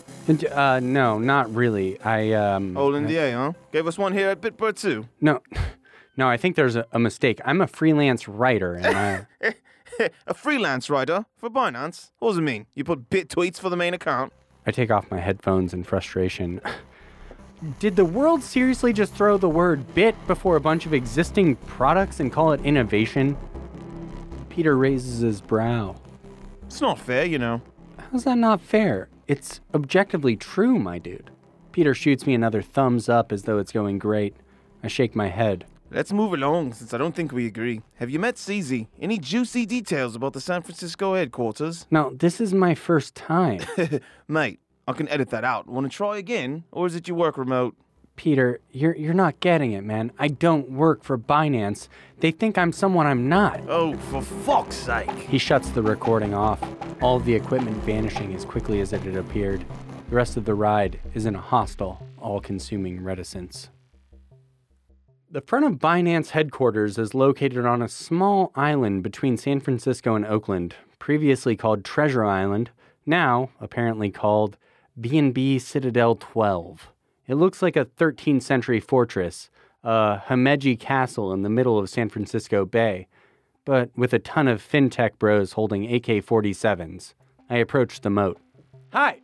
Uh, 0.52 0.80
no, 0.80 1.18
not 1.18 1.52
really. 1.54 2.00
I, 2.00 2.32
um. 2.32 2.76
Old 2.76 2.94
NDA, 2.94 3.32
huh? 3.32 3.52
Gave 3.72 3.86
us 3.86 3.96
one 3.96 4.12
here 4.12 4.28
at 4.28 4.40
Bitbird 4.40 4.78
too. 4.78 5.08
No, 5.20 5.40
no, 6.16 6.28
I 6.28 6.36
think 6.36 6.56
there's 6.56 6.76
a, 6.76 6.86
a 6.92 6.98
mistake. 6.98 7.40
I'm 7.44 7.60
a 7.60 7.66
freelance 7.66 8.28
writer, 8.28 8.74
and 8.74 9.26
I. 9.42 9.54
a 10.26 10.34
freelance 10.34 10.90
writer 10.90 11.24
for 11.36 11.48
Binance. 11.50 12.10
What 12.18 12.30
does 12.30 12.38
it 12.38 12.42
mean? 12.42 12.66
You 12.74 12.84
put 12.84 13.08
bit 13.10 13.28
tweets 13.28 13.58
for 13.58 13.70
the 13.70 13.76
main 13.76 13.94
account? 13.94 14.32
I 14.66 14.70
take 14.70 14.90
off 14.90 15.10
my 15.10 15.18
headphones 15.18 15.72
in 15.72 15.84
frustration. 15.84 16.60
Did 17.78 17.94
the 17.94 18.06
world 18.06 18.42
seriously 18.42 18.94
just 18.94 19.14
throw 19.14 19.36
the 19.36 19.48
word 19.48 19.94
bit 19.94 20.14
before 20.26 20.56
a 20.56 20.60
bunch 20.60 20.86
of 20.86 20.94
existing 20.94 21.56
products 21.56 22.18
and 22.18 22.32
call 22.32 22.52
it 22.52 22.60
innovation? 22.62 23.36
Peter 24.48 24.78
raises 24.78 25.20
his 25.20 25.42
brow. 25.42 25.94
It's 26.62 26.80
not 26.80 26.98
fair, 26.98 27.26
you 27.26 27.38
know. 27.38 27.60
How's 28.10 28.24
that 28.24 28.38
not 28.38 28.62
fair? 28.62 29.10
It's 29.28 29.60
objectively 29.74 30.36
true, 30.36 30.78
my 30.78 30.98
dude. 30.98 31.30
Peter 31.72 31.94
shoots 31.94 32.26
me 32.26 32.32
another 32.32 32.62
thumbs 32.62 33.10
up 33.10 33.30
as 33.30 33.42
though 33.42 33.58
it's 33.58 33.72
going 33.72 33.98
great. 33.98 34.34
I 34.82 34.88
shake 34.88 35.14
my 35.14 35.28
head. 35.28 35.66
Let's 35.90 36.14
move 36.14 36.32
along 36.32 36.72
since 36.72 36.94
I 36.94 36.98
don't 36.98 37.14
think 37.14 37.30
we 37.30 37.46
agree. 37.46 37.82
Have 37.96 38.08
you 38.08 38.18
met 38.18 38.36
CZ? 38.36 38.86
Any 39.00 39.18
juicy 39.18 39.66
details 39.66 40.16
about 40.16 40.32
the 40.32 40.40
San 40.40 40.62
Francisco 40.62 41.14
headquarters? 41.14 41.86
Now, 41.90 42.10
this 42.14 42.40
is 42.40 42.54
my 42.54 42.74
first 42.74 43.14
time. 43.14 43.60
Mate, 44.28 44.60
I 44.90 44.92
can 44.92 45.08
edit 45.08 45.30
that 45.30 45.44
out. 45.44 45.68
Want 45.68 45.90
to 45.90 45.96
try 45.96 46.18
again? 46.18 46.64
Or 46.72 46.84
is 46.84 46.96
it 46.96 47.06
you 47.06 47.14
work 47.14 47.38
remote? 47.38 47.76
Peter, 48.16 48.60
you're 48.72 48.96
you're 48.96 49.14
not 49.14 49.38
getting 49.38 49.70
it, 49.70 49.84
man. 49.84 50.10
I 50.18 50.26
don't 50.26 50.72
work 50.72 51.04
for 51.04 51.16
Binance. 51.16 51.86
They 52.18 52.32
think 52.32 52.58
I'm 52.58 52.72
someone 52.72 53.06
I'm 53.06 53.28
not. 53.28 53.60
Oh, 53.68 53.96
for 53.96 54.20
fuck's 54.20 54.74
sake. 54.74 55.08
He 55.12 55.38
shuts 55.38 55.70
the 55.70 55.80
recording 55.80 56.34
off, 56.34 56.60
all 57.00 57.16
of 57.16 57.24
the 57.24 57.34
equipment 57.34 57.76
vanishing 57.84 58.34
as 58.34 58.44
quickly 58.44 58.80
as 58.80 58.92
it 58.92 59.02
had 59.02 59.14
appeared. 59.14 59.64
The 60.08 60.16
rest 60.16 60.36
of 60.36 60.44
the 60.44 60.56
ride 60.56 60.98
is 61.14 61.24
in 61.24 61.36
a 61.36 61.40
hostile, 61.40 62.04
all 62.18 62.40
consuming 62.40 63.02
reticence. 63.02 63.70
The 65.30 65.40
front 65.40 65.66
of 65.66 65.74
Binance 65.74 66.30
headquarters 66.30 66.98
is 66.98 67.14
located 67.14 67.64
on 67.64 67.80
a 67.80 67.88
small 67.88 68.50
island 68.56 69.04
between 69.04 69.36
San 69.36 69.60
Francisco 69.60 70.16
and 70.16 70.26
Oakland, 70.26 70.74
previously 70.98 71.54
called 71.54 71.84
Treasure 71.84 72.24
Island, 72.24 72.70
now 73.06 73.50
apparently 73.60 74.10
called 74.10 74.56
BNB 74.98 75.60
Citadel 75.60 76.16
12. 76.16 76.92
It 77.26 77.34
looks 77.36 77.62
like 77.62 77.76
a 77.76 77.84
13th 77.84 78.42
century 78.42 78.80
fortress, 78.80 79.50
a 79.84 80.20
Himeji 80.26 80.78
castle 80.78 81.32
in 81.32 81.42
the 81.42 81.48
middle 81.48 81.78
of 81.78 81.88
San 81.88 82.08
Francisco 82.08 82.64
Bay, 82.64 83.06
but 83.64 83.90
with 83.96 84.12
a 84.12 84.18
ton 84.18 84.48
of 84.48 84.62
fintech 84.62 85.18
bros 85.18 85.52
holding 85.52 85.84
AK-47s. 85.84 87.14
I 87.48 87.56
approach 87.58 88.00
the 88.00 88.10
moat. 88.10 88.38
Hi, 88.92 89.20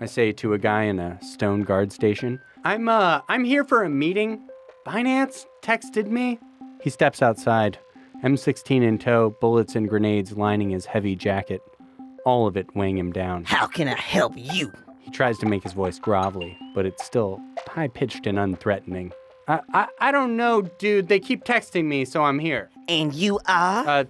I 0.00 0.06
say 0.06 0.32
to 0.32 0.52
a 0.52 0.58
guy 0.58 0.84
in 0.84 0.98
a 0.98 1.20
stone 1.22 1.62
guard 1.62 1.92
station. 1.92 2.40
I'm 2.64 2.88
uh 2.88 3.20
I'm 3.28 3.44
here 3.44 3.64
for 3.64 3.84
a 3.84 3.88
meeting. 3.88 4.46
Binance 4.86 5.46
texted 5.62 6.06
me. 6.06 6.38
He 6.82 6.90
steps 6.90 7.22
outside, 7.22 7.78
M16 8.22 8.82
in 8.82 8.98
tow, 8.98 9.36
bullets 9.40 9.74
and 9.74 9.88
grenades 9.88 10.32
lining 10.32 10.70
his 10.70 10.86
heavy 10.86 11.16
jacket, 11.16 11.60
all 12.24 12.46
of 12.46 12.56
it 12.56 12.74
weighing 12.76 12.98
him 12.98 13.12
down. 13.12 13.44
How 13.44 13.66
can 13.66 13.88
I 13.88 13.98
help 13.98 14.34
you? 14.36 14.72
He 15.08 15.12
tries 15.12 15.38
to 15.38 15.46
make 15.46 15.62
his 15.62 15.72
voice 15.72 15.98
grovelly, 15.98 16.54
but 16.74 16.84
it's 16.84 17.02
still 17.02 17.40
high 17.66 17.88
pitched 17.88 18.26
and 18.26 18.36
unthreatening. 18.36 19.10
I, 19.48 19.60
I 19.72 19.86
I 20.00 20.12
don't 20.12 20.36
know, 20.36 20.60
dude. 20.60 21.08
They 21.08 21.18
keep 21.18 21.44
texting 21.44 21.86
me, 21.86 22.04
so 22.04 22.22
I'm 22.22 22.38
here. 22.38 22.68
And 22.88 23.14
you 23.14 23.40
are? 23.46 23.88
Uh, 23.88 24.04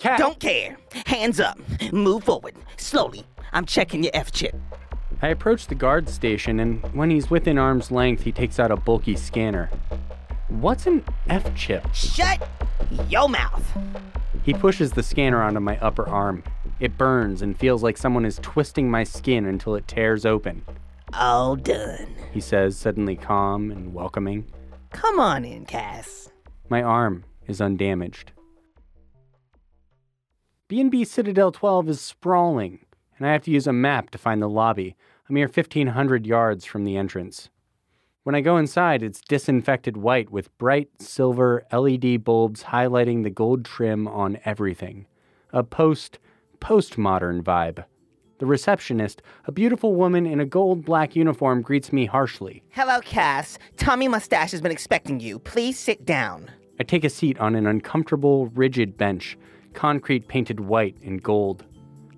cat. 0.00 0.18
Don't 0.18 0.40
care. 0.40 0.76
Hands 1.06 1.38
up. 1.38 1.60
Move 1.92 2.24
forward. 2.24 2.56
Slowly. 2.78 3.24
I'm 3.52 3.64
checking 3.64 4.02
your 4.02 4.10
F 4.12 4.32
chip. 4.32 4.56
I 5.22 5.28
approach 5.28 5.68
the 5.68 5.76
guard 5.76 6.08
station, 6.08 6.58
and 6.58 6.82
when 6.96 7.10
he's 7.10 7.30
within 7.30 7.56
arm's 7.56 7.92
length, 7.92 8.24
he 8.24 8.32
takes 8.32 8.58
out 8.58 8.72
a 8.72 8.76
bulky 8.76 9.14
scanner. 9.14 9.70
What's 10.48 10.84
an 10.88 11.04
F 11.28 11.54
chip? 11.54 11.86
Shut 11.94 12.44
your 13.08 13.28
mouth. 13.28 13.64
He 14.42 14.52
pushes 14.52 14.90
the 14.90 15.04
scanner 15.04 15.40
onto 15.42 15.60
my 15.60 15.78
upper 15.78 16.08
arm. 16.08 16.42
It 16.80 16.96
burns 16.96 17.42
and 17.42 17.58
feels 17.58 17.82
like 17.82 17.98
someone 17.98 18.24
is 18.24 18.40
twisting 18.42 18.90
my 18.90 19.04
skin 19.04 19.44
until 19.44 19.74
it 19.74 19.86
tears 19.86 20.24
open. 20.24 20.64
All 21.12 21.54
done. 21.54 22.14
He 22.32 22.40
says, 22.40 22.76
suddenly 22.76 23.16
calm 23.16 23.70
and 23.70 23.92
welcoming. 23.92 24.46
Come 24.90 25.20
on 25.20 25.44
in, 25.44 25.66
Cass. 25.66 26.30
My 26.70 26.82
arm 26.82 27.24
is 27.46 27.60
undamaged. 27.60 28.32
BNB 30.70 31.06
Citadel 31.06 31.52
12 31.52 31.90
is 31.90 32.00
sprawling, 32.00 32.78
and 33.18 33.26
I 33.26 33.32
have 33.32 33.42
to 33.42 33.50
use 33.50 33.66
a 33.66 33.72
map 33.72 34.08
to 34.10 34.18
find 34.18 34.40
the 34.40 34.48
lobby, 34.48 34.96
a 35.28 35.32
mere 35.32 35.48
1500 35.48 36.26
yards 36.26 36.64
from 36.64 36.84
the 36.84 36.96
entrance. 36.96 37.50
When 38.22 38.34
I 38.34 38.40
go 38.40 38.56
inside, 38.56 39.02
it's 39.02 39.20
disinfected 39.20 39.96
white 39.96 40.30
with 40.30 40.56
bright 40.56 40.88
silver 40.98 41.66
LED 41.72 42.24
bulbs 42.24 42.64
highlighting 42.64 43.22
the 43.22 43.30
gold 43.30 43.64
trim 43.64 44.08
on 44.08 44.38
everything. 44.44 45.06
A 45.52 45.64
post 45.64 46.18
postmodern 46.60 47.42
vibe. 47.42 47.84
The 48.38 48.46
receptionist, 48.46 49.20
a 49.44 49.52
beautiful 49.52 49.94
woman 49.94 50.26
in 50.26 50.40
a 50.40 50.46
gold 50.46 50.84
black 50.84 51.14
uniform, 51.14 51.60
greets 51.60 51.92
me 51.92 52.06
harshly. 52.06 52.62
Hello, 52.70 53.00
Cass. 53.00 53.58
Tommy 53.76 54.08
Mustache 54.08 54.52
has 54.52 54.62
been 54.62 54.72
expecting 54.72 55.20
you. 55.20 55.38
Please 55.38 55.78
sit 55.78 56.06
down. 56.06 56.50
I 56.78 56.84
take 56.84 57.04
a 57.04 57.10
seat 57.10 57.38
on 57.38 57.54
an 57.54 57.66
uncomfortable, 57.66 58.46
rigid 58.48 58.96
bench, 58.96 59.36
concrete 59.74 60.26
painted 60.28 60.60
white 60.60 60.96
and 61.02 61.22
gold. 61.22 61.66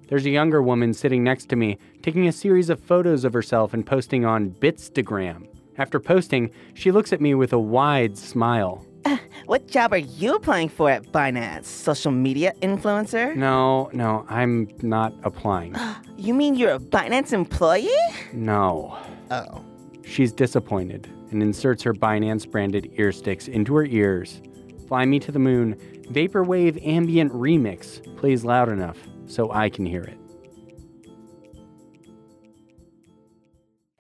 There's 0.09 0.27
a 0.27 0.31
younger 0.31 0.63
woman 0.63 0.95
sitting 0.95 1.25
next 1.25 1.49
to 1.49 1.57
me, 1.57 1.79
taking 2.03 2.29
a 2.29 2.33
series 2.33 2.71
of 2.71 2.79
photos 2.79 3.25
of 3.25 3.33
herself 3.33 3.75
and 3.75 3.85
posting 3.85 4.25
on 4.25 4.51
Bitstagram. 4.51 5.49
After 5.79 5.99
posting, 5.99 6.51
she 6.75 6.93
looks 6.93 7.13
at 7.13 7.21
me 7.21 7.35
with 7.35 7.53
a 7.53 7.59
wide 7.59 8.17
smile. 8.17 8.87
What 9.47 9.67
job 9.67 9.93
are 9.93 9.99
you 9.99 10.37
applying 10.37 10.69
for 10.69 10.89
at 10.91 11.11
Binance? 11.13 11.65
Social 11.65 12.13
media 12.13 12.55
influencer? 12.63 13.35
No, 13.35 13.91
no, 13.93 14.25
I'm 14.29 14.69
not 14.83 15.15
applying. 15.23 15.75
You 16.17 16.35
mean 16.35 16.55
you're 16.55 16.75
a 16.75 16.79
Binance 16.79 17.33
employee? 17.33 17.91
No. 18.33 18.97
Oh. 19.33 19.65
She's 20.05 20.33
disappointed 20.33 21.09
and 21.33 21.43
inserts 21.43 21.83
her 21.83 21.93
Binance 21.93 22.49
branded 22.49 22.93
ear 22.93 23.11
sticks 23.11 23.49
into 23.49 23.75
her 23.75 23.85
ears. 23.87 24.41
Fly 24.87 25.05
Me 25.05 25.19
to 25.19 25.33
the 25.33 25.41
Moon, 25.41 25.75
Vaporwave 26.13 26.87
Ambient 26.87 27.33
Remix 27.33 28.01
plays 28.19 28.45
loud 28.45 28.69
enough 28.69 28.99
so 29.27 29.51
I 29.51 29.69
can 29.69 29.85
hear 29.85 30.03
it. 30.03 30.19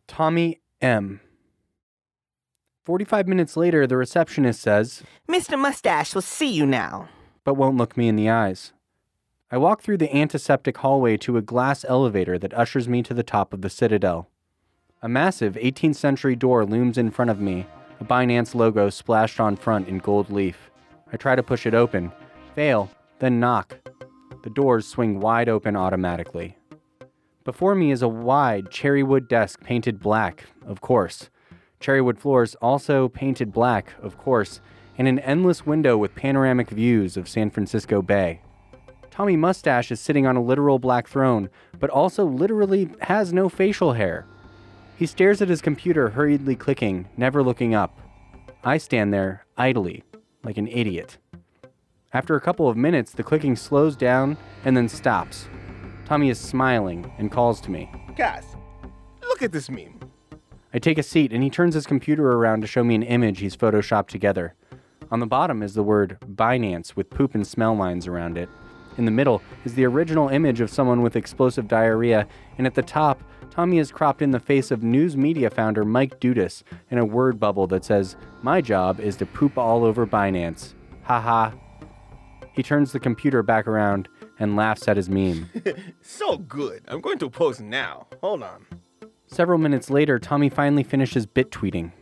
Tommy 0.06 0.60
M. 0.80 1.21
45 2.84 3.28
minutes 3.28 3.56
later, 3.56 3.86
the 3.86 3.96
receptionist 3.96 4.60
says, 4.60 5.02
Mr. 5.28 5.58
Mustache 5.58 6.14
will 6.14 6.22
see 6.22 6.50
you 6.50 6.66
now. 6.66 7.08
but 7.44 7.54
won't 7.54 7.76
look 7.76 7.96
me 7.96 8.08
in 8.08 8.16
the 8.16 8.30
eyes. 8.30 8.72
I 9.50 9.56
walk 9.56 9.82
through 9.82 9.98
the 9.98 10.14
antiseptic 10.16 10.78
hallway 10.78 11.16
to 11.18 11.36
a 11.36 11.42
glass 11.42 11.84
elevator 11.88 12.38
that 12.38 12.54
ushers 12.54 12.88
me 12.88 13.02
to 13.02 13.14
the 13.14 13.22
top 13.22 13.52
of 13.52 13.62
the 13.62 13.70
citadel. 13.70 14.28
A 15.02 15.08
massive 15.08 15.54
18th 15.54 15.96
century 15.96 16.36
door 16.36 16.64
looms 16.64 16.96
in 16.96 17.10
front 17.10 17.30
of 17.30 17.40
me, 17.40 17.66
a 18.00 18.04
Binance 18.04 18.54
logo 18.54 18.90
splashed 18.90 19.40
on 19.40 19.56
front 19.56 19.88
in 19.88 19.98
gold 19.98 20.30
leaf. 20.30 20.70
I 21.12 21.16
try 21.16 21.34
to 21.36 21.42
push 21.42 21.66
it 21.66 21.74
open, 21.74 22.12
fail, 22.54 22.90
then 23.18 23.40
knock. 23.40 23.76
The 24.42 24.50
doors 24.50 24.86
swing 24.86 25.20
wide 25.20 25.48
open 25.48 25.76
automatically. 25.76 26.56
Before 27.44 27.74
me 27.74 27.90
is 27.90 28.02
a 28.02 28.08
wide 28.08 28.66
cherrywood 28.66 29.28
desk 29.28 29.62
painted 29.62 30.00
black, 30.00 30.44
of 30.64 30.80
course. 30.80 31.28
Cherrywood 31.82 32.18
floors 32.18 32.54
also 32.62 33.08
painted 33.08 33.52
black, 33.52 33.92
of 34.00 34.16
course, 34.16 34.60
and 34.96 35.08
an 35.08 35.18
endless 35.18 35.66
window 35.66 35.98
with 35.98 36.14
panoramic 36.14 36.70
views 36.70 37.16
of 37.16 37.28
San 37.28 37.50
Francisco 37.50 38.00
Bay. 38.00 38.40
Tommy 39.10 39.36
Mustache 39.36 39.90
is 39.90 40.00
sitting 40.00 40.26
on 40.26 40.36
a 40.36 40.42
literal 40.42 40.78
black 40.78 41.08
throne, 41.08 41.50
but 41.78 41.90
also 41.90 42.24
literally 42.24 42.88
has 43.00 43.32
no 43.32 43.48
facial 43.48 43.92
hair. 43.92 44.26
He 44.96 45.06
stares 45.06 45.42
at 45.42 45.48
his 45.48 45.60
computer, 45.60 46.10
hurriedly 46.10 46.56
clicking, 46.56 47.08
never 47.16 47.42
looking 47.42 47.74
up. 47.74 47.98
I 48.64 48.78
stand 48.78 49.12
there, 49.12 49.44
idly, 49.56 50.04
like 50.44 50.56
an 50.56 50.68
idiot. 50.68 51.18
After 52.12 52.36
a 52.36 52.40
couple 52.40 52.68
of 52.68 52.76
minutes, 52.76 53.12
the 53.12 53.22
clicking 53.22 53.56
slows 53.56 53.96
down 53.96 54.36
and 54.64 54.76
then 54.76 54.88
stops. 54.88 55.48
Tommy 56.04 56.30
is 56.30 56.38
smiling 56.38 57.10
and 57.18 57.32
calls 57.32 57.60
to 57.62 57.70
me. 57.70 57.90
Cass, 58.16 58.54
look 59.22 59.42
at 59.42 59.50
this 59.50 59.68
meme. 59.68 60.01
I 60.74 60.78
take 60.78 60.98
a 60.98 61.02
seat 61.02 61.32
and 61.32 61.42
he 61.42 61.50
turns 61.50 61.74
his 61.74 61.86
computer 61.86 62.32
around 62.32 62.62
to 62.62 62.66
show 62.66 62.82
me 62.82 62.94
an 62.94 63.02
image 63.02 63.40
he's 63.40 63.56
photoshopped 63.56 64.08
together. 64.08 64.54
On 65.10 65.20
the 65.20 65.26
bottom 65.26 65.62
is 65.62 65.74
the 65.74 65.82
word 65.82 66.16
Binance 66.26 66.96
with 66.96 67.10
poop 67.10 67.34
and 67.34 67.46
smell 67.46 67.76
lines 67.76 68.06
around 68.06 68.38
it. 68.38 68.48
In 68.96 69.04
the 69.04 69.10
middle 69.10 69.42
is 69.64 69.74
the 69.74 69.84
original 69.84 70.28
image 70.28 70.60
of 70.60 70.70
someone 70.70 71.02
with 71.02 71.16
explosive 71.16 71.68
diarrhea, 71.68 72.26
and 72.58 72.66
at 72.66 72.74
the 72.74 72.82
top, 72.82 73.22
Tommy 73.50 73.76
has 73.78 73.92
cropped 73.92 74.22
in 74.22 74.30
the 74.30 74.40
face 74.40 74.70
of 74.70 74.82
news 74.82 75.14
media 75.14 75.50
founder 75.50 75.84
Mike 75.84 76.18
Dudas 76.20 76.62
in 76.90 76.96
a 76.96 77.04
word 77.04 77.38
bubble 77.38 77.66
that 77.66 77.84
says, 77.84 78.16
My 78.42 78.62
job 78.62 78.98
is 79.00 79.16
to 79.16 79.26
poop 79.26 79.58
all 79.58 79.84
over 79.84 80.06
Binance. 80.06 80.72
Ha 81.04 81.20
ha. 81.20 81.52
He 82.54 82.62
turns 82.62 82.92
the 82.92 83.00
computer 83.00 83.42
back 83.42 83.66
around 83.66 84.08
and 84.38 84.56
laughs 84.56 84.88
at 84.88 84.96
his 84.96 85.08
meme. 85.08 85.50
So 86.02 86.36
good. 86.36 86.82
I'm 86.88 87.00
going 87.00 87.18
to 87.18 87.30
post 87.30 87.60
now. 87.60 88.06
Hold 88.20 88.42
on. 88.42 88.66
Several 89.32 89.58
minutes 89.58 89.88
later, 89.88 90.18
Tommy 90.18 90.50
finally 90.50 90.82
finishes 90.82 91.24
bit 91.24 91.50
tweeting. 91.50 91.92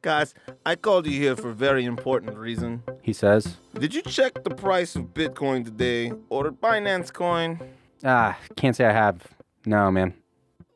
Guys, 0.00 0.32
I 0.64 0.74
called 0.74 1.06
you 1.06 1.12
here 1.20 1.36
for 1.36 1.50
a 1.50 1.54
very 1.54 1.84
important 1.84 2.38
reason. 2.38 2.82
He 3.02 3.12
says, 3.12 3.58
Did 3.78 3.94
you 3.94 4.00
check 4.00 4.42
the 4.42 4.54
price 4.54 4.96
of 4.96 5.12
Bitcoin 5.12 5.66
today? 5.66 6.12
Or 6.30 6.50
Binance 6.50 7.12
coin? 7.12 7.60
Ah, 8.02 8.38
can't 8.56 8.74
say 8.74 8.86
I 8.86 8.92
have. 8.92 9.22
No, 9.66 9.90
man. 9.90 10.14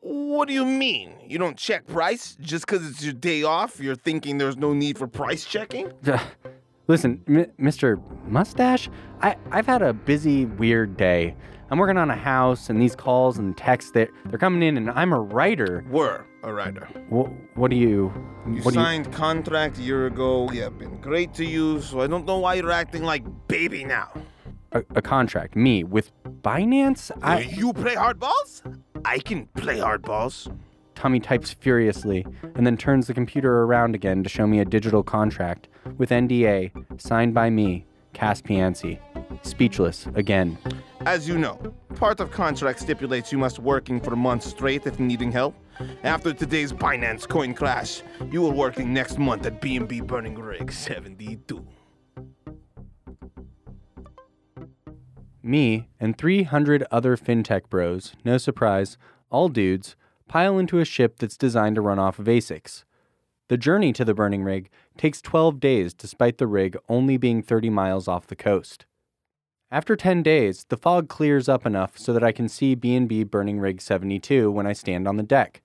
What 0.01 0.47
do 0.49 0.53
you 0.53 0.65
mean? 0.65 1.15
You 1.25 1.39
don't 1.39 1.57
check 1.57 1.87
price? 1.87 2.37
Just 2.39 2.67
because 2.67 2.87
it's 2.87 3.03
your 3.03 3.13
day 3.13 3.41
off, 3.41 3.79
you're 3.79 3.95
thinking 3.95 4.37
there's 4.37 4.57
no 4.57 4.71
need 4.73 4.99
for 4.99 5.07
price 5.07 5.45
checking? 5.45 5.91
Listen, 6.87 7.23
M- 7.27 7.51
Mr. 7.59 7.99
Mustache, 8.27 8.87
I, 9.21 9.35
I've 9.51 9.65
had 9.65 9.81
a 9.81 9.93
busy, 9.93 10.45
weird 10.45 10.95
day. 10.95 11.35
I'm 11.71 11.77
working 11.77 11.97
on 11.97 12.09
a 12.09 12.15
house, 12.15 12.69
and 12.69 12.81
these 12.81 12.95
calls 12.95 13.37
and 13.37 13.57
texts, 13.57 13.91
they're, 13.91 14.09
they're 14.25 14.39
coming 14.39 14.61
in, 14.61 14.77
and 14.77 14.91
I'm 14.91 15.11
a 15.13 15.19
writer. 15.19 15.83
Were 15.89 16.25
a 16.43 16.53
writer. 16.53 16.87
What, 17.09 17.31
what 17.55 17.71
do 17.71 17.77
you. 17.77 18.13
You 18.45 18.61
what 18.61 18.73
do 18.73 18.79
you, 18.79 18.85
signed 18.85 19.11
contract 19.13 19.77
a 19.79 19.81
year 19.81 20.07
ago. 20.07 20.49
Yeah, 20.51 20.69
been 20.69 20.99
great 21.01 21.33
to 21.35 21.45
you, 21.45 21.81
so 21.81 22.01
I 22.01 22.07
don't 22.07 22.25
know 22.25 22.39
why 22.39 22.55
you're 22.55 22.71
acting 22.71 23.03
like 23.03 23.23
baby 23.47 23.83
now. 23.85 24.11
a, 24.73 24.83
a 24.95 25.01
contract. 25.01 25.55
Me, 25.55 25.83
with 25.83 26.11
Binance? 26.41 27.11
I. 27.21 27.41
you 27.41 27.73
play 27.73 27.95
hardballs? 27.95 28.61
I 29.05 29.19
can 29.19 29.47
play 29.55 29.77
hardballs. 29.77 30.53
Tommy 30.95 31.19
types 31.19 31.51
furiously 31.53 32.25
and 32.55 32.65
then 32.67 32.77
turns 32.77 33.07
the 33.07 33.13
computer 33.13 33.63
around 33.63 33.95
again 33.95 34.23
to 34.23 34.29
show 34.29 34.45
me 34.45 34.59
a 34.59 34.65
digital 34.65 35.03
contract 35.03 35.67
with 35.97 36.11
NDA 36.11 36.71
signed 37.01 37.33
by 37.33 37.49
me, 37.49 37.85
Cass 38.13 38.41
Piancey. 38.41 38.99
Speechless 39.41 40.07
again. 40.15 40.57
As 41.05 41.27
you 41.27 41.37
know, 41.37 41.55
part 41.95 42.19
of 42.19 42.31
contract 42.31 42.79
stipulates 42.79 43.31
you 43.31 43.37
must 43.37 43.59
working 43.59 43.99
for 43.99 44.15
months 44.15 44.45
straight 44.45 44.85
if 44.85 44.99
needing 44.99 45.31
help. 45.31 45.55
After 46.03 46.33
today's 46.33 46.71
Binance 46.71 47.27
coin 47.27 47.53
crash, 47.53 48.01
you 48.31 48.41
will 48.41 48.53
working 48.53 48.93
next 48.93 49.17
month 49.17 49.45
at 49.45 49.61
BNB 49.61 50.05
Burning 50.07 50.35
Rig 50.35 50.71
72. 50.71 51.67
Me 55.45 55.89
and 55.99 56.17
300 56.17 56.85
other 56.89 57.17
fintech 57.17 57.69
bros, 57.69 58.13
no 58.23 58.37
surprise, 58.37 58.97
all 59.29 59.49
dudes, 59.49 59.97
pile 60.29 60.57
into 60.57 60.79
a 60.79 60.85
ship 60.85 61.19
that's 61.19 61.35
designed 61.35 61.75
to 61.75 61.81
run 61.81 61.99
off 61.99 62.17
of 62.17 62.27
ASICs. 62.27 62.85
The 63.53 63.57
journey 63.57 63.93
to 63.93 64.03
the 64.03 64.15
burning 64.15 64.43
rig 64.43 64.71
takes 64.97 65.21
12 65.21 65.59
days 65.59 65.93
despite 65.93 66.39
the 66.39 66.47
rig 66.47 66.75
only 66.89 67.17
being 67.17 67.43
30 67.43 67.69
miles 67.69 68.07
off 68.07 68.25
the 68.25 68.35
coast. 68.35 68.87
After 69.69 69.95
10 69.95 70.23
days, 70.23 70.65
the 70.69 70.75
fog 70.75 71.07
clears 71.07 71.47
up 71.47 71.63
enough 71.63 71.95
so 71.95 72.13
that 72.13 72.23
I 72.23 72.31
can 72.31 72.49
see 72.49 72.75
BNB 72.75 73.29
Burning 73.29 73.59
Rig 73.59 73.79
72 73.79 74.49
when 74.49 74.65
I 74.65 74.73
stand 74.73 75.07
on 75.07 75.17
the 75.17 75.21
deck. 75.21 75.61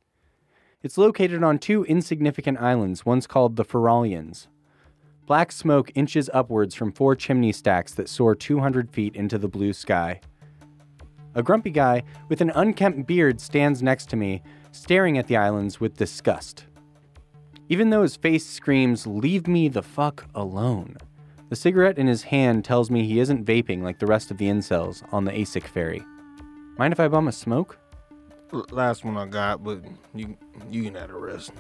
It's 0.83 0.99
located 0.99 1.43
on 1.43 1.59
two 1.59 1.83
insignificant 1.85 2.61
islands, 2.61 3.07
once 3.07 3.27
called 3.27 3.57
the 3.57 3.65
Farallones. 3.65 4.49
Black 5.25 5.51
smoke 5.51 5.91
inches 5.95 6.29
upwards 6.35 6.75
from 6.75 6.93
four 6.93 7.17
chimney 7.17 7.53
stacks 7.53 7.95
that 7.95 8.11
soar 8.11 8.35
200 8.35 8.91
feet 8.91 9.17
into 9.17 9.39
the 9.39 9.49
blue 9.49 9.73
sky. 9.73 10.21
A 11.35 11.43
grumpy 11.43 11.71
guy 11.71 12.03
with 12.29 12.43
an 12.43 12.53
unkempt 12.55 13.07
beard 13.07 13.41
stands 13.41 13.83
next 13.83 14.11
to 14.11 14.17
me, 14.17 14.43
staring 14.73 15.17
at 15.17 15.27
the 15.27 15.39
islands 15.39 15.81
with 15.81 15.97
disgust. 15.97 16.67
Even 17.69 17.91
though 17.91 18.03
his 18.03 18.17
face 18.17 18.47
screams, 18.47 19.07
Leave 19.07 19.47
me 19.47 19.69
the 19.69 19.83
fuck 19.83 20.27
alone. 20.35 20.97
The 21.49 21.57
cigarette 21.57 21.99
in 21.99 22.07
his 22.07 22.25
hand 22.25 22.65
tells 22.65 22.91
me 22.91 23.05
he 23.05 23.21
isn't 23.21 23.45
vaping 23.45 23.83
like 23.83 23.99
the 23.99 24.07
rest 24.07 24.31
of 24.31 24.39
the 24.39 24.49
incels 24.49 25.03
on 25.13 25.25
the 25.25 25.33
ASIC 25.33 25.67
ferry. 25.67 26.03
Mind 26.79 26.93
if 26.93 27.01
I 27.01 27.09
bum 27.09 27.29
a 27.29 27.33
smoke? 27.33 27.79
Last 28.71 29.05
one 29.05 29.17
I 29.17 29.27
got, 29.27 29.63
but 29.63 29.83
you 30.15 30.37
you 30.71 30.83
can 30.85 30.95
have 30.95 31.09
the 31.09 31.17
rest. 31.17 31.53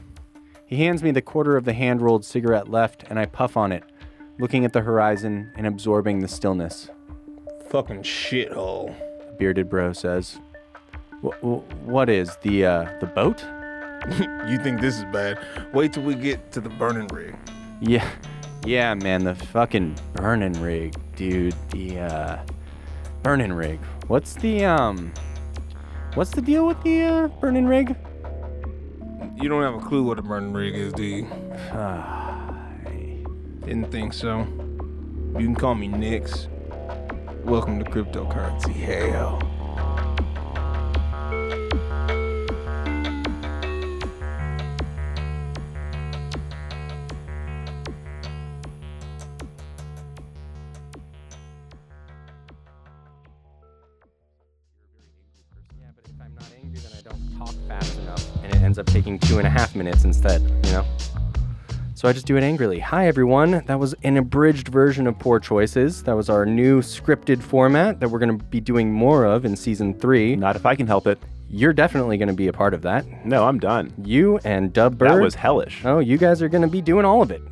He 0.66 0.76
hands 0.84 1.02
me 1.02 1.10
the 1.10 1.22
quarter 1.22 1.56
of 1.56 1.64
the 1.64 1.72
hand 1.72 2.00
rolled 2.02 2.24
cigarette 2.24 2.68
left, 2.68 3.04
and 3.08 3.18
I 3.18 3.26
puff 3.26 3.56
on 3.56 3.72
it, 3.72 3.82
looking 4.38 4.64
at 4.64 4.72
the 4.72 4.80
horizon 4.82 5.50
and 5.56 5.66
absorbing 5.66 6.20
the 6.20 6.28
stillness. 6.28 6.90
Fucking 7.68 8.02
shithole. 8.02 8.94
Bearded 9.38 9.68
bro 9.68 9.92
says. 9.92 10.38
"Wh- 11.22 11.36
wh- 11.40 11.86
what 11.86 12.08
is 12.08 12.36
the 12.42 12.64
uh, 12.66 12.98
the 13.00 13.06
boat? 13.06 13.44
you 14.48 14.58
think 14.58 14.80
this 14.80 14.98
is 14.98 15.04
bad? 15.04 15.38
Wait 15.72 15.92
till 15.92 16.02
we 16.02 16.14
get 16.14 16.52
to 16.52 16.60
the 16.60 16.68
burning 16.68 17.06
rig. 17.08 17.36
Yeah, 17.80 18.08
yeah, 18.64 18.94
man, 18.94 19.24
the 19.24 19.34
fucking 19.34 19.96
burning 20.14 20.60
rig, 20.60 20.94
dude. 21.16 21.54
The 21.70 22.00
uh, 22.00 22.38
burning 23.22 23.52
rig. 23.52 23.80
What's 24.06 24.34
the 24.34 24.64
um, 24.64 25.12
what's 26.14 26.30
the 26.30 26.42
deal 26.42 26.66
with 26.66 26.82
the 26.82 27.02
uh, 27.02 27.28
burning 27.28 27.66
rig? 27.66 27.96
You 29.40 29.48
don't 29.48 29.62
have 29.62 29.74
a 29.74 29.86
clue 29.86 30.02
what 30.02 30.18
a 30.18 30.22
burning 30.22 30.52
rig 30.52 30.74
is, 30.74 30.92
do 30.92 31.04
you? 31.04 31.28
Ah, 31.72 32.66
Didn't 32.84 33.90
think 33.90 34.12
so. 34.12 34.46
You 35.38 35.44
can 35.44 35.54
call 35.54 35.74
me 35.74 35.88
Nix. 35.88 36.48
Welcome 37.44 37.78
to 37.78 37.84
cryptocurrency 37.88 38.72
hell. 38.74 39.47
Fast 57.68 57.98
enough, 57.98 58.26
and 58.42 58.52
it 58.52 58.62
ends 58.62 58.78
up 58.78 58.86
taking 58.86 59.18
two 59.18 59.38
and 59.38 59.46
a 59.46 59.50
half 59.50 59.76
minutes 59.76 60.04
instead. 60.04 60.40
You 60.66 60.72
know. 60.72 60.84
So 61.94 62.08
I 62.08 62.12
just 62.12 62.26
do 62.26 62.36
it 62.36 62.44
angrily. 62.44 62.78
Hi, 62.78 63.08
everyone. 63.08 63.62
That 63.66 63.78
was 63.78 63.92
an 64.04 64.16
abridged 64.16 64.68
version 64.68 65.06
of 65.06 65.18
Poor 65.18 65.40
Choices. 65.40 66.04
That 66.04 66.14
was 66.14 66.30
our 66.30 66.46
new 66.46 66.80
scripted 66.80 67.42
format 67.42 67.98
that 68.00 68.08
we're 68.08 68.20
going 68.20 68.38
to 68.38 68.44
be 68.44 68.60
doing 68.60 68.92
more 68.92 69.24
of 69.24 69.44
in 69.44 69.56
season 69.56 69.94
three. 69.94 70.36
Not 70.36 70.54
if 70.54 70.64
I 70.64 70.76
can 70.76 70.86
help 70.86 71.08
it. 71.08 71.18
You're 71.50 71.72
definitely 71.72 72.16
going 72.16 72.28
to 72.28 72.34
be 72.34 72.46
a 72.46 72.52
part 72.52 72.72
of 72.72 72.82
that. 72.82 73.04
No, 73.26 73.46
I'm 73.46 73.58
done. 73.58 73.92
You 74.04 74.38
and 74.44 74.72
Dub 74.72 74.96
Bird. 74.96 75.08
That 75.10 75.20
was 75.20 75.34
hellish. 75.34 75.84
Oh, 75.84 75.98
you 75.98 76.18
guys 76.18 76.40
are 76.40 76.48
going 76.48 76.62
to 76.62 76.68
be 76.68 76.80
doing 76.80 77.04
all 77.04 77.20
of 77.20 77.30
it. 77.30 77.42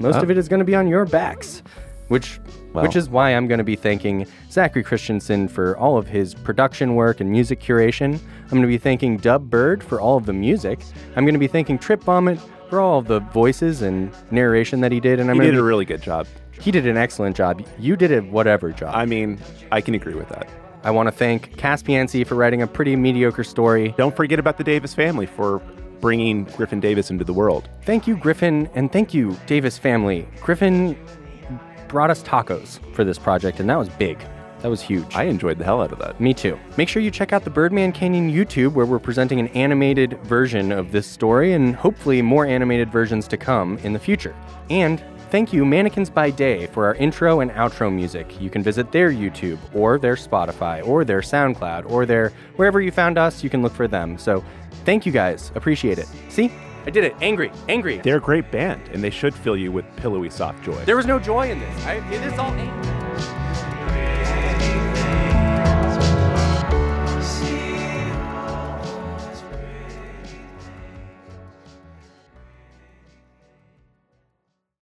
Most 0.00 0.16
uh, 0.16 0.22
of 0.22 0.30
it 0.30 0.38
is 0.38 0.48
going 0.48 0.60
to 0.60 0.64
be 0.64 0.74
on 0.74 0.86
your 0.86 1.04
backs, 1.04 1.62
which 2.08 2.38
Well. 2.72 2.84
which 2.84 2.96
is 2.96 3.08
why 3.08 3.30
I'm 3.34 3.46
going 3.48 3.58
to 3.58 3.64
be 3.64 3.76
thanking 3.76 4.26
Zachary 4.50 4.82
Christensen 4.82 5.48
for 5.48 5.76
all 5.76 5.96
of 5.98 6.06
his 6.06 6.34
production 6.34 6.94
work 6.94 7.20
and 7.20 7.30
music 7.30 7.60
curation. 7.60 8.14
I'm 8.44 8.50
going 8.50 8.62
to 8.62 8.68
be 8.68 8.78
thanking 8.78 9.16
Dub 9.16 9.50
Bird 9.50 9.82
for 9.82 10.00
all 10.00 10.16
of 10.16 10.26
the 10.26 10.32
music. 10.32 10.80
I'm 11.16 11.24
going 11.24 11.34
to 11.34 11.40
be 11.40 11.46
thanking 11.48 11.78
Trip 11.78 12.02
Vomit 12.02 12.38
for 12.70 12.80
all 12.80 12.98
of 12.98 13.06
the 13.06 13.20
voices 13.20 13.82
and 13.82 14.10
narration 14.30 14.80
that 14.80 14.92
he 14.92 15.00
did. 15.00 15.20
And 15.20 15.30
I'm 15.30 15.36
He 15.40 15.46
did 15.46 15.56
a 15.56 15.62
really 15.62 15.84
good 15.84 16.02
job. 16.02 16.26
he 16.60 16.70
did 16.70 16.86
an 16.86 16.96
excellent 16.96 17.36
job. 17.36 17.62
You 17.78 17.96
did 17.96 18.12
a 18.12 18.20
whatever 18.20 18.72
job. 18.72 18.94
I 18.94 19.04
mean, 19.06 19.38
I 19.72 19.80
can 19.80 19.94
agree 19.94 20.14
with 20.14 20.28
that. 20.30 20.48
I 20.84 20.90
want 20.90 21.08
to 21.08 21.12
thank 21.12 21.56
Cass 21.56 21.82
Piancey 21.82 22.24
for 22.26 22.34
writing 22.36 22.62
a 22.62 22.66
pretty 22.66 22.94
mediocre 22.94 23.42
story. 23.44 23.94
Don't 23.98 24.14
forget 24.14 24.38
about 24.38 24.56
the 24.58 24.64
Davis 24.64 24.94
family 24.94 25.26
for 25.26 25.60
bringing 26.00 26.44
Griffin 26.44 26.78
Davis 26.78 27.10
into 27.10 27.24
the 27.24 27.32
world. 27.32 27.68
Thank 27.82 28.06
you, 28.06 28.16
Griffin, 28.16 28.68
and 28.74 28.92
thank 28.92 29.12
you, 29.14 29.36
Davis 29.46 29.78
family. 29.78 30.28
Griffin 30.40 30.96
brought 31.88 32.10
us 32.10 32.22
tacos 32.22 32.78
for 32.94 33.04
this 33.04 33.18
project, 33.18 33.60
and 33.60 33.68
that 33.70 33.78
was 33.78 33.88
big. 33.88 34.18
That 34.62 34.68
was 34.68 34.80
huge. 34.80 35.14
I 35.14 35.24
enjoyed 35.24 35.58
the 35.58 35.64
hell 35.64 35.82
out 35.82 35.92
of 35.92 35.98
that. 35.98 36.20
Me 36.20 36.32
too. 36.32 36.58
Make 36.76 36.88
sure 36.88 37.02
you 37.02 37.10
check 37.10 37.32
out 37.32 37.44
the 37.44 37.50
Birdman 37.50 37.92
Canyon 37.92 38.32
YouTube, 38.32 38.72
where 38.72 38.86
we're 38.86 38.98
presenting 38.98 39.38
an 39.38 39.48
animated 39.48 40.18
version 40.24 40.72
of 40.72 40.92
this 40.92 41.06
story 41.06 41.52
and 41.52 41.76
hopefully 41.76 42.22
more 42.22 42.46
animated 42.46 42.90
versions 42.90 43.28
to 43.28 43.36
come 43.36 43.78
in 43.78 43.92
the 43.92 43.98
future. 43.98 44.34
And 44.70 45.02
thank 45.30 45.52
you, 45.52 45.64
Mannequins 45.64 46.10
by 46.10 46.30
Day, 46.30 46.66
for 46.68 46.86
our 46.86 46.94
intro 46.94 47.40
and 47.40 47.50
outro 47.52 47.94
music. 47.94 48.40
You 48.40 48.50
can 48.50 48.62
visit 48.62 48.90
their 48.92 49.10
YouTube 49.10 49.58
or 49.74 49.98
their 49.98 50.16
Spotify 50.16 50.86
or 50.86 51.04
their 51.04 51.20
SoundCloud 51.20 51.90
or 51.90 52.06
their 52.06 52.30
wherever 52.56 52.80
you 52.80 52.90
found 52.90 53.18
us, 53.18 53.44
you 53.44 53.50
can 53.50 53.62
look 53.62 53.74
for 53.74 53.86
them. 53.86 54.16
So 54.18 54.42
thank 54.84 55.04
you 55.04 55.12
guys. 55.12 55.52
Appreciate 55.54 55.98
it. 55.98 56.08
See? 56.30 56.50
I 56.86 56.90
did 56.90 57.02
it. 57.02 57.16
Angry. 57.20 57.50
Angry. 57.68 57.98
They're 57.98 58.18
a 58.18 58.20
great 58.20 58.50
band, 58.52 58.88
and 58.92 59.02
they 59.02 59.10
should 59.10 59.34
fill 59.34 59.56
you 59.56 59.72
with 59.72 59.84
pillowy 59.96 60.30
soft 60.30 60.62
joy. 60.62 60.84
There 60.84 60.96
was 60.96 61.06
no 61.06 61.18
joy 61.18 61.50
in 61.50 61.58
this. 61.58 61.84
I, 61.84 61.94
it 62.12 62.22
is 62.22 62.38
all 62.38 62.52
anger. 62.52 62.95